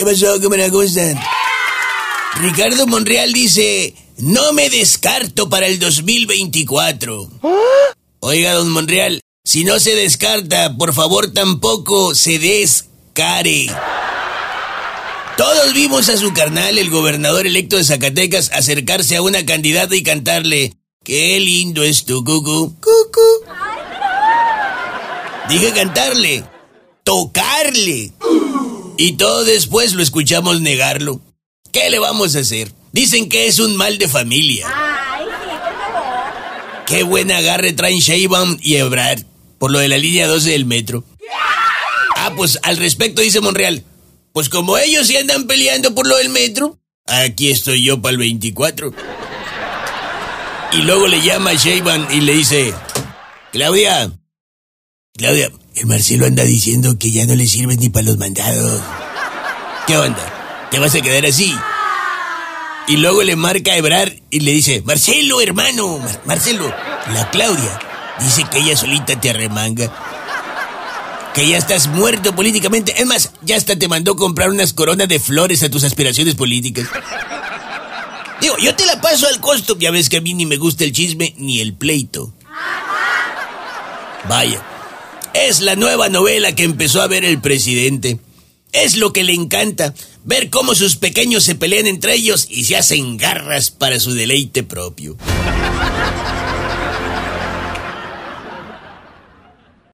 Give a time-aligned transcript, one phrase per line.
[0.00, 0.70] ¿Qué pasó, cámara?
[0.70, 1.20] ¿Cómo están?
[2.40, 7.28] Ricardo Monreal dice, no me descarto para el 2024.
[8.20, 13.66] Oiga, don Monreal, si no se descarta, por favor tampoco se descare.
[15.36, 20.02] Todos vimos a su carnal, el gobernador electo de Zacatecas, acercarse a una candidata y
[20.02, 22.74] cantarle, qué lindo es tu cucu.
[22.80, 23.50] Cucu.
[25.50, 26.42] Dije cantarle,
[27.04, 28.12] tocarle.
[29.00, 31.22] Y todo después lo escuchamos negarlo.
[31.72, 32.70] ¿Qué le vamos a hacer?
[32.92, 34.66] Dicen que es un mal de familia.
[34.68, 36.84] Ay, sí, por favor.
[36.84, 39.22] Qué buen agarre traen Sheinbaum y Ebrard
[39.58, 41.02] por lo de la línea 12 del metro.
[42.14, 43.84] Ah, pues al respecto dice Monreal.
[44.34, 48.18] Pues como ellos sí andan peleando por lo del metro, aquí estoy yo para el
[48.18, 48.92] 24.
[50.74, 52.74] Y luego le llama a Sheinbaum y le dice,
[53.50, 54.12] Claudia,
[55.16, 58.80] Claudia, el Marcelo anda diciendo que ya no le sirve ni para los mandados.
[59.86, 60.68] ¿Qué onda?
[60.70, 61.54] ¿Te vas a quedar así?
[62.88, 66.72] Y luego le marca a Ebrard y le dice, Marcelo, hermano, Mar- Marcelo,
[67.12, 67.78] la Claudia
[68.20, 69.92] dice que ella solita te arremanga.
[71.34, 73.00] Que ya estás muerto políticamente.
[73.00, 76.88] Es más, ya hasta te mandó comprar unas coronas de flores a tus aspiraciones políticas.
[78.40, 79.76] Digo, yo te la paso al costo.
[79.78, 82.32] Ya ves que a mí ni me gusta el chisme ni el pleito.
[84.28, 84.60] Vaya,
[85.34, 88.18] es la nueva novela que empezó a ver el presidente.
[88.72, 92.76] Es lo que le encanta, ver cómo sus pequeños se pelean entre ellos y se
[92.76, 95.16] hacen garras para su deleite propio.